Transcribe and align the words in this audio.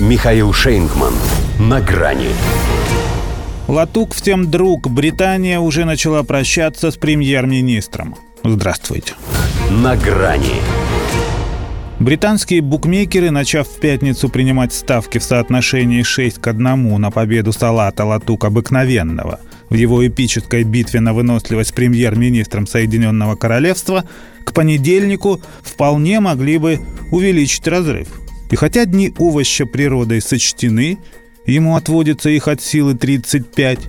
Михаил 0.00 0.52
Шейнгман. 0.52 1.14
На 1.60 1.80
грани. 1.80 2.30
Латук 3.68 4.12
всем 4.12 4.50
друг. 4.50 4.90
Британия 4.90 5.60
уже 5.60 5.84
начала 5.84 6.24
прощаться 6.24 6.90
с 6.90 6.96
премьер-министром. 6.96 8.16
Здравствуйте. 8.42 9.14
На 9.70 9.96
грани. 9.96 10.56
Британские 12.00 12.60
букмекеры, 12.60 13.30
начав 13.30 13.68
в 13.68 13.78
пятницу 13.78 14.28
принимать 14.28 14.74
ставки 14.74 15.18
в 15.18 15.22
соотношении 15.22 16.02
6 16.02 16.40
к 16.40 16.48
1 16.48 17.00
на 17.00 17.12
победу 17.12 17.52
Салата 17.52 18.04
Латук 18.04 18.46
обыкновенного 18.46 19.38
в 19.70 19.74
его 19.74 20.04
эпической 20.04 20.64
битве 20.64 20.98
на 20.98 21.12
выносливость 21.14 21.70
с 21.70 21.72
премьер-министром 21.72 22.66
Соединенного 22.66 23.36
Королевства, 23.36 24.04
к 24.44 24.52
понедельнику 24.52 25.40
вполне 25.62 26.18
могли 26.18 26.58
бы 26.58 26.80
увеличить 27.12 27.68
разрыв. 27.68 28.23
И 28.54 28.56
хотя 28.56 28.84
дни 28.84 29.12
овоща 29.18 29.66
природой 29.66 30.20
сочтены, 30.20 30.98
ему 31.44 31.74
отводится 31.74 32.30
их 32.30 32.46
от 32.46 32.62
силы 32.62 32.94
35, 32.94 33.80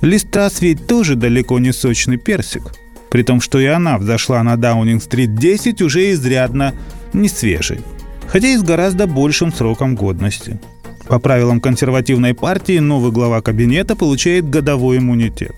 Листрас 0.00 0.62
ведь 0.62 0.86
тоже 0.86 1.14
далеко 1.14 1.58
не 1.58 1.74
сочный 1.74 2.16
персик. 2.16 2.72
При 3.10 3.22
том, 3.22 3.42
что 3.42 3.60
и 3.60 3.66
она 3.66 3.98
взошла 3.98 4.42
на 4.42 4.56
Даунинг-стрит 4.56 5.34
10 5.34 5.82
уже 5.82 6.10
изрядно 6.12 6.72
не 7.12 7.28
свежий, 7.28 7.80
хотя 8.26 8.48
и 8.48 8.56
с 8.56 8.62
гораздо 8.62 9.06
большим 9.06 9.52
сроком 9.52 9.94
годности. 9.94 10.58
По 11.06 11.18
правилам 11.18 11.60
консервативной 11.60 12.32
партии 12.32 12.78
новый 12.78 13.12
глава 13.12 13.42
кабинета 13.42 13.94
получает 13.94 14.48
годовой 14.48 14.96
иммунитет. 14.96 15.54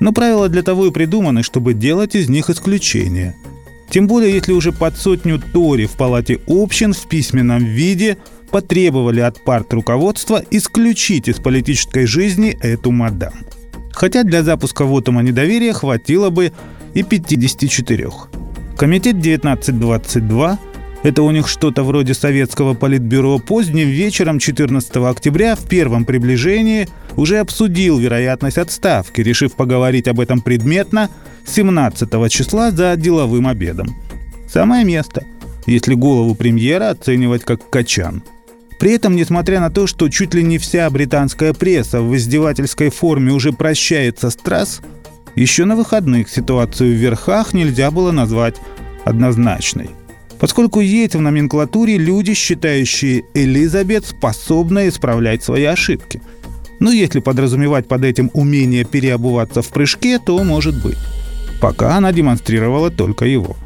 Но 0.00 0.12
правила 0.12 0.48
для 0.48 0.62
того 0.62 0.86
и 0.86 0.90
придуманы, 0.90 1.42
чтобы 1.42 1.74
делать 1.74 2.14
из 2.14 2.30
них 2.30 2.48
исключения. 2.48 3.36
Тем 3.90 4.06
более, 4.06 4.34
если 4.34 4.52
уже 4.52 4.72
под 4.72 4.96
сотню 4.96 5.38
Тори 5.38 5.86
в 5.86 5.92
палате 5.92 6.40
общин 6.46 6.92
в 6.92 7.08
письменном 7.08 7.64
виде 7.64 8.18
потребовали 8.50 9.20
от 9.20 9.42
парт 9.44 9.72
руководства 9.72 10.42
исключить 10.50 11.28
из 11.28 11.36
политической 11.36 12.06
жизни 12.06 12.56
эту 12.60 12.90
мадам. 12.90 13.34
Хотя 13.92 14.22
для 14.22 14.42
запуска 14.42 14.84
вотума 14.84 15.22
недоверия 15.22 15.72
хватило 15.72 16.30
бы 16.30 16.52
и 16.94 17.02
54. 17.02 18.10
Комитет 18.76 19.16
1922 19.16 20.58
это 21.02 21.22
у 21.22 21.30
них 21.30 21.48
что-то 21.48 21.84
вроде 21.84 22.12
советского 22.12 22.74
политбюро 22.74 23.38
поздним 23.38 23.88
вечером 23.88 24.38
14 24.38 24.96
октября 24.96 25.54
в 25.54 25.68
первом 25.68 26.04
приближении 26.04 26.88
уже 27.16 27.38
обсудил 27.38 27.98
вероятность 27.98 28.58
отставки, 28.58 29.20
решив 29.20 29.54
поговорить 29.54 30.08
об 30.08 30.20
этом 30.20 30.40
предметно 30.40 31.08
17 31.48 32.30
числа 32.30 32.70
за 32.70 32.96
деловым 32.96 33.46
обедом. 33.46 33.96
Самое 34.48 34.84
место, 34.84 35.24
если 35.66 35.94
голову 35.94 36.34
премьера 36.34 36.90
оценивать 36.90 37.44
как 37.44 37.68
качан. 37.68 38.22
При 38.78 38.92
этом, 38.92 39.16
несмотря 39.16 39.60
на 39.60 39.70
то, 39.70 39.86
что 39.86 40.08
чуть 40.08 40.34
ли 40.34 40.42
не 40.42 40.58
вся 40.58 40.88
британская 40.90 41.52
пресса 41.52 42.00
в 42.00 42.14
издевательской 42.16 42.90
форме 42.90 43.32
уже 43.32 43.52
прощается 43.52 44.30
с 44.30 44.36
трасс, 44.36 44.80
еще 45.34 45.64
на 45.64 45.74
выходных 45.74 46.28
ситуацию 46.28 46.94
в 46.94 46.98
верхах 46.98 47.54
нельзя 47.54 47.90
было 47.90 48.12
назвать 48.12 48.56
однозначной 49.04 49.90
поскольку 50.38 50.80
есть 50.80 51.14
в 51.14 51.20
номенклатуре 51.20 51.98
люди, 51.98 52.34
считающие 52.34 53.24
Элизабет 53.34 54.06
способной 54.06 54.88
исправлять 54.88 55.42
свои 55.42 55.64
ошибки. 55.64 56.22
Ну, 56.80 56.92
если 56.92 57.20
подразумевать 57.20 57.88
под 57.88 58.04
этим 58.04 58.30
умение 58.34 58.84
переобуваться 58.84 59.62
в 59.62 59.68
прыжке, 59.68 60.18
то 60.18 60.42
может 60.44 60.80
быть. 60.82 60.98
Пока 61.60 61.96
она 61.96 62.12
демонстрировала 62.12 62.90
только 62.90 63.24
его. 63.24 63.56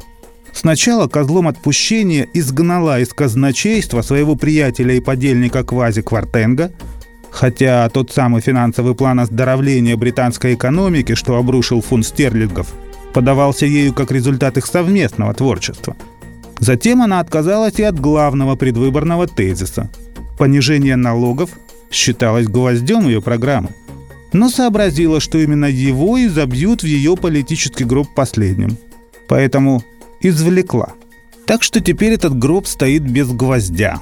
Сначала 0.51 1.07
козлом 1.07 1.47
отпущения 1.47 2.27
изгнала 2.33 2.99
из 2.99 3.13
казначейства 3.13 4.01
своего 4.01 4.35
приятеля 4.35 4.95
и 4.95 4.99
подельника 4.99 5.63
Квази 5.63 6.01
Квартенга, 6.01 6.71
хотя 7.31 7.89
тот 7.89 8.11
самый 8.11 8.41
финансовый 8.41 8.93
план 8.95 9.19
оздоровления 9.19 9.97
британской 9.97 10.53
экономики, 10.53 11.15
что 11.15 11.37
обрушил 11.37 11.81
фунт 11.81 12.05
стерлингов, 12.05 12.73
подавался 13.13 13.65
ею 13.65 13.93
как 13.93 14.11
результат 14.11 14.57
их 14.57 14.65
совместного 14.65 15.33
творчества– 15.33 15.95
Затем 16.63 17.01
она 17.01 17.19
отказалась 17.19 17.77
и 17.79 17.83
от 17.83 17.99
главного 17.99 18.55
предвыборного 18.55 19.27
тезиса. 19.27 19.89
Понижение 20.37 20.95
налогов 20.95 21.49
считалось 21.91 22.47
гвоздем 22.47 23.05
ее 23.07 23.21
программы. 23.21 23.71
Но 24.33 24.49
сообразила, 24.49 25.19
что 25.19 25.37
именно 25.37 25.65
его 25.65 26.17
и 26.17 26.27
забьют 26.27 26.83
в 26.83 26.85
ее 26.85 27.15
политический 27.15 27.83
гроб 27.83 28.07
последним. 28.15 28.77
Поэтому 29.27 29.83
извлекла. 30.21 30.93
Так 31.45 31.63
что 31.63 31.79
теперь 31.79 32.13
этот 32.13 32.37
гроб 32.37 32.67
стоит 32.67 33.03
без 33.03 33.27
гвоздя. 33.29 34.01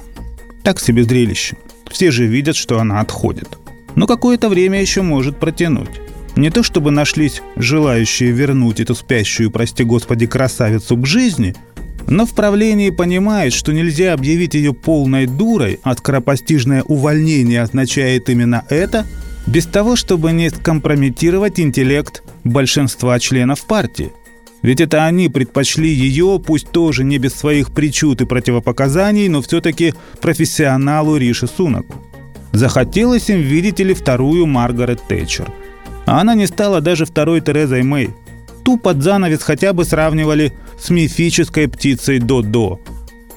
Так 0.62 0.80
себе 0.80 1.04
зрелище. 1.04 1.56
Все 1.90 2.10
же 2.10 2.26
видят, 2.26 2.56
что 2.56 2.80
она 2.80 3.00
отходит. 3.00 3.58
Но 3.94 4.06
какое-то 4.06 4.48
время 4.48 4.80
еще 4.80 5.02
может 5.02 5.38
протянуть. 5.38 6.00
Не 6.34 6.48
то 6.50 6.62
чтобы 6.62 6.90
нашлись 6.90 7.42
желающие 7.56 8.30
вернуть 8.30 8.80
эту 8.80 8.94
спящую, 8.94 9.50
прости 9.50 9.84
господи, 9.84 10.26
красавицу 10.26 10.96
к 10.96 11.06
жизни– 11.06 11.54
но 12.08 12.26
в 12.26 12.32
правлении 12.32 12.90
понимает, 12.90 13.52
что 13.52 13.72
нельзя 13.72 14.12
объявить 14.12 14.54
ее 14.54 14.74
полной 14.74 15.26
дурой, 15.26 15.80
а 15.82 15.94
скоропостижное 15.94 16.82
увольнение 16.82 17.62
означает 17.62 18.28
именно 18.28 18.64
это, 18.68 19.06
без 19.46 19.66
того, 19.66 19.96
чтобы 19.96 20.32
не 20.32 20.50
скомпрометировать 20.50 21.60
интеллект 21.60 22.22
большинства 22.44 23.18
членов 23.18 23.64
партии. 23.66 24.12
Ведь 24.62 24.80
это 24.80 25.04
они 25.04 25.28
предпочли 25.28 25.88
ее, 25.88 26.40
пусть 26.44 26.70
тоже 26.70 27.02
не 27.02 27.18
без 27.18 27.34
своих 27.34 27.72
причуд 27.72 28.20
и 28.20 28.26
противопоказаний, 28.26 29.28
но 29.28 29.42
все-таки 29.42 29.94
профессионалу 30.20 31.16
Риши 31.16 31.48
Сунаку. 31.48 31.94
Захотелось 32.52 33.28
им, 33.28 33.40
видите 33.40 33.82
ли, 33.82 33.94
вторую 33.94 34.46
Маргарет 34.46 35.00
Тэтчер. 35.08 35.50
А 36.06 36.20
она 36.20 36.34
не 36.34 36.46
стала 36.46 36.80
даже 36.80 37.06
второй 37.06 37.40
Терезой 37.40 37.82
Мэй. 37.82 38.10
Ту 38.64 38.76
под 38.76 39.02
занавес 39.02 39.42
хотя 39.42 39.72
бы 39.72 39.84
сравнивали 39.84 40.52
с 40.78 40.90
мифической 40.90 41.66
птицей 41.68 42.20
Додо. 42.20 42.78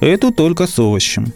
Эту 0.00 0.30
только 0.30 0.66
с 0.66 0.78
овощем. 0.78 1.32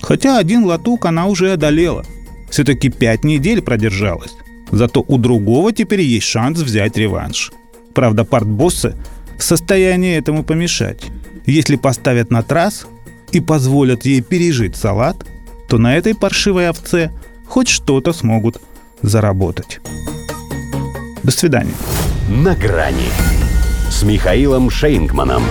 Хотя 0.00 0.38
один 0.38 0.64
латук 0.64 1.06
она 1.06 1.26
уже 1.26 1.52
одолела. 1.52 2.04
Все-таки 2.52 2.90
пять 2.90 3.24
недель 3.24 3.62
продержалась. 3.62 4.34
Зато 4.70 5.02
у 5.08 5.16
другого 5.16 5.72
теперь 5.72 6.02
есть 6.02 6.26
шанс 6.26 6.60
взять 6.60 6.98
реванш. 6.98 7.50
Правда, 7.94 8.24
партбоссы 8.24 8.94
в 9.38 9.42
состоянии 9.42 10.18
этому 10.18 10.44
помешать. 10.44 11.06
Если 11.46 11.76
поставят 11.76 12.30
на 12.30 12.42
трасс 12.42 12.86
и 13.32 13.40
позволят 13.40 14.04
ей 14.04 14.20
пережить 14.20 14.76
салат, 14.76 15.16
то 15.66 15.78
на 15.78 15.96
этой 15.96 16.14
паршивой 16.14 16.68
овце 16.68 17.10
хоть 17.46 17.68
что-то 17.68 18.12
смогут 18.12 18.60
заработать. 19.00 19.80
До 21.22 21.30
свидания. 21.30 21.74
На 22.28 22.54
грани 22.54 23.08
с 23.90 24.02
Михаилом 24.02 24.68
Шейнгманом. 24.68 25.42